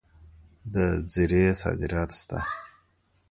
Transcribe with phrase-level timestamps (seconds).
[0.73, 0.75] د
[1.11, 2.39] زیرې صادرات شته.